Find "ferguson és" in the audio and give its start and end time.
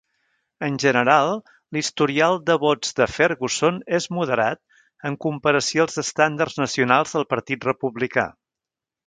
3.17-4.09